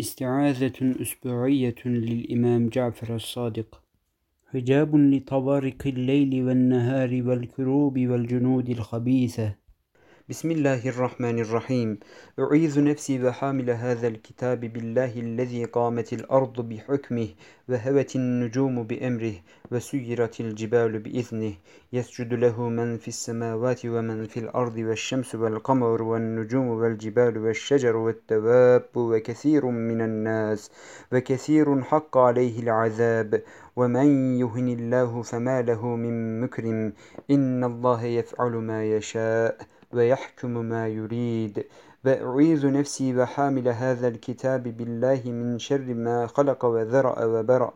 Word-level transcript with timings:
استعاذة 0.00 0.94
أسبوعية 1.02 1.74
للإمام 1.84 2.68
جعفر 2.68 3.14
الصادق. 3.14 3.82
حجاب 4.52 4.96
لطوارق 4.96 5.86
الليل 5.86 6.44
والنهار 6.46 7.22
والكروب 7.26 7.98
والجنود 7.98 8.68
الخبيثة. 8.68 9.59
بسم 10.30 10.50
الله 10.50 10.88
الرحمن 10.88 11.38
الرحيم 11.38 11.98
أعيذ 12.38 12.84
نفسي 12.84 13.24
وحامل 13.24 13.70
هذا 13.70 14.08
الكتاب 14.08 14.60
بالله 14.60 15.12
الذي 15.20 15.64
قامت 15.64 16.12
الأرض 16.12 16.68
بحكمه 16.68 17.28
وهوت 17.68 18.16
النجوم 18.16 18.82
بأمره 18.82 19.34
وسيرت 19.72 20.40
الجبال 20.40 20.98
بإذنه. 20.98 21.54
يسجد 21.92 22.34
له 22.34 22.68
من 22.68 22.98
في 22.98 23.08
السماوات 23.08 23.86
ومن 23.86 24.26
في 24.26 24.40
الأرض 24.40 24.76
والشمس 24.78 25.34
والقمر 25.34 26.02
والنجوم 26.02 26.68
والجبال 26.68 27.38
والشجر 27.38 27.96
والدواب 27.96 28.86
وكثير 28.96 29.66
من 29.66 30.00
الناس 30.00 30.70
وكثير 31.12 31.82
حق 31.82 32.18
عليه 32.18 32.60
العذاب. 32.60 33.42
ومن 33.76 34.38
يهن 34.38 34.68
الله 34.68 35.22
فما 35.22 35.62
له 35.62 35.86
من 35.86 36.40
مكرم 36.40 36.92
إن 37.30 37.64
الله 37.64 38.04
يفعل 38.04 38.52
ما 38.52 38.84
يشاء. 38.84 39.79
ويحكم 39.92 40.50
ما 40.50 40.88
يريد. 40.88 41.64
وأعيذ 42.04 42.72
نفسي 42.72 43.16
وحامل 43.16 43.68
هذا 43.68 44.08
الكتاب 44.08 44.62
بالله 44.62 45.22
من 45.26 45.58
شر 45.58 45.94
ما 45.94 46.26
خلق 46.26 46.64
وذرأ 46.64 47.24
وبرأ. 47.24 47.72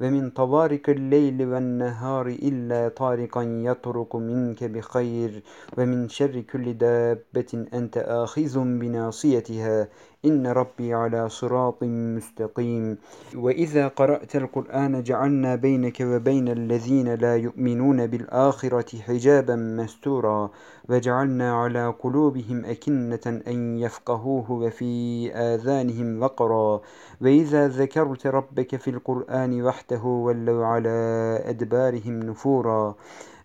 ومن 0.00 0.30
طوارق 0.30 0.82
الليل 0.88 1.46
والنهار 1.48 2.26
إلا 2.26 2.88
طارقا 2.88 3.42
يطرق 3.42 4.16
منك 4.16 4.64
بخير 4.64 5.42
ومن 5.78 6.08
شر 6.08 6.40
كل 6.40 6.74
دابة 6.74 7.66
أنت 7.74 7.98
آخذ 7.98 8.58
بناصيتها. 8.64 9.88
إن 10.24 10.46
ربي 10.46 10.94
على 10.94 11.28
صراط 11.28 11.82
مستقيم. 11.82 12.98
وإذا 13.36 13.88
قرأت 13.88 14.36
القرآن 14.36 15.02
جعلنا 15.02 15.54
بينك 15.56 16.00
وبين 16.00 16.48
الذين 16.48 17.14
لا 17.14 17.36
يؤمنون 17.36 18.06
بالآخرة 18.06 18.98
حجابا 18.98 19.56
مستورا 19.56 20.50
وجعلنا 20.88 21.54
على 21.54 21.94
قلوبهم 22.02 22.64
أكنة 22.64 23.42
أن 23.48 23.78
يفقهوه 23.78 24.52
وفي 24.52 25.30
آذانهم 25.34 26.22
وقرا. 26.22 26.80
وإذا 27.20 27.68
ذكرت 27.68 28.26
ربك 28.26 28.76
في 28.76 28.90
القرآن 28.90 29.62
وحده 29.62 29.81
ولوا 30.04 30.66
على 30.66 30.98
أدبارهم 31.44 32.20
نفورا. 32.22 32.94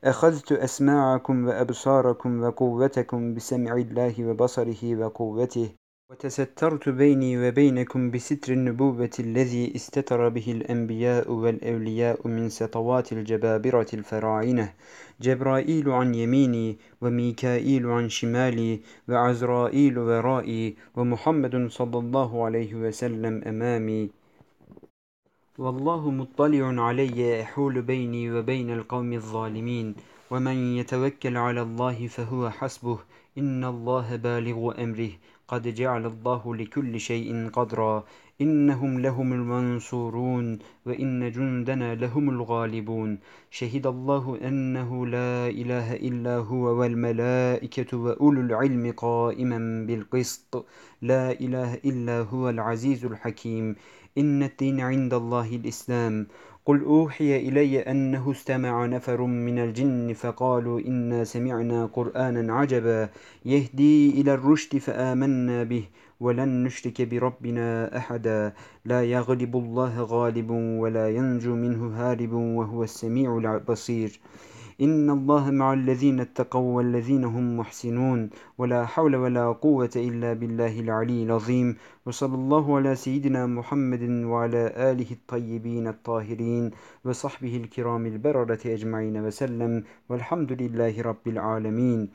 أخذت 0.04 0.52
أسماعكم 0.52 1.48
وأبصاركم 1.48 2.44
وقوتكم 2.44 3.34
بسمع 3.34 3.74
الله 3.76 4.26
وبصره 4.26 4.96
وقوته 4.96 5.70
وتسترت 6.12 6.90
بيني 6.90 7.48
وبينكم 7.48 8.12
بستر 8.12 8.54
النبوة 8.54 9.10
الذي 9.20 9.76
استتر 9.76 10.30
به 10.30 10.52
الأنبياء 10.52 11.32
والأولياء 11.32 12.28
من 12.28 12.50
سطوات 12.50 13.12
الجبابرة 13.12 13.88
الفراعنة 13.94 14.74
جبرائيل 15.22 15.90
عن 15.90 16.16
يميني 16.16 16.78
وميكائيل 17.02 17.88
عن 17.88 18.10
شمالي 18.10 18.82
وعزرائيل 19.10 20.00
ورائي 20.00 20.76
ومحمد 20.96 21.68
صلى 21.72 21.98
الله 22.00 22.46
عليه 22.46 22.76
وسلم 22.76 23.44
أمامي. 23.48 24.27
والله 25.58 26.09
مطلع 26.11 26.83
علي 26.83 27.39
يحول 27.39 27.81
بيني 27.81 28.31
وبين 28.31 28.73
القوم 28.73 29.13
الظالمين. 29.13 29.95
ومن 30.31 30.78
يتوكل 30.78 31.38
على 31.38 31.61
الله 31.61 32.08
فهو 32.08 32.50
حسبه 32.50 33.00
إن 33.38 33.64
الله 33.64 34.16
بالغ 34.16 34.84
أمره. 34.84 35.09
قد 35.47 35.73
جعل 35.73 36.06
الله 36.06 36.56
لكل 36.56 37.00
شيء 37.00 37.50
قدرا 37.50 38.03
إنهم 38.42 39.00
لهم 39.00 39.34
المنصورون 39.34 40.59
وإن 40.86 41.31
جندنا 41.31 41.95
لهم 41.95 42.30
الغالبون. 42.30 43.19
شهد 43.52 43.88
الله 43.88 44.38
أنه 44.44 45.08
لا 45.08 45.47
إله 45.47 45.94
إلا 45.95 46.38
هو 46.38 46.63
والملائكة 46.79 47.97
وأولو 47.97 48.41
العلم 48.41 48.94
قائما 48.97 49.85
بالقسط. 49.88 50.66
لا 51.02 51.31
إله 51.31 51.73
إلا 51.73 52.19
هو 52.22 52.50
العزيز 52.50 53.06
الحكيم. 53.06 53.75
إن 54.18 54.44
الدين 54.44 54.81
عند 54.81 55.13
الله 55.13 55.56
الإسلام. 55.56 56.28
قل 56.67 56.83
أوحي 56.83 57.38
إلي 57.38 57.79
أنه 57.79 58.31
استمع 58.31 58.85
نفر 58.85 59.22
من 59.22 59.59
الجن 59.59 60.13
فقالوا 60.13 60.79
إنا 60.79 61.23
سمعنا 61.23 61.85
قرآنا 61.85 62.53
عجبا 62.53 63.09
يهدي 63.45 64.22
إلى 64.22 64.33
الرشد 64.33 64.78
فآمنا 64.78 65.63
به 65.63 65.83
ولن 66.19 66.63
نشرك 66.63 67.01
بربنا 67.01 67.97
أحدا 67.97 68.53
لا 68.85 69.03
يغلب 69.03 69.55
الله 69.55 70.01
غالب 70.01 70.50
ولا 70.51 71.09
ينجو 71.09 71.55
منه 71.55 71.81
هارب 71.95 72.33
وهو 72.33 72.84
السميع 72.84 73.38
البصير 73.38 74.19
إن 74.82 75.10
الله 75.10 75.52
مع 75.52 75.74
الذين 75.74 76.20
اتقوا 76.20 76.78
والذين 76.78 77.24
هم 77.24 77.58
محسنون 77.58 78.30
ولا 78.58 78.86
حول 78.86 79.16
ولا 79.16 79.52
قوة 79.52 79.90
إلا 79.96 80.34
بالله 80.34 80.80
العلي 80.80 81.24
العظيم 81.24 81.76
وصلى 82.06 82.36
الله 82.36 82.76
على 82.76 82.96
سيدنا 82.96 83.46
محمد 83.46 84.04
وعلى 84.04 84.74
آله 84.92 85.12
الطيبين 85.12 85.88
الطاهرين 85.88 86.72
وصحبه 87.06 87.58
الكرام 87.58 88.06
البررة 88.06 88.60
أجمعين 88.66 89.18
وسلم 89.18 89.84
والحمد 90.10 90.52
لله 90.62 91.02
رب 91.02 91.28
العالمين 91.28 92.09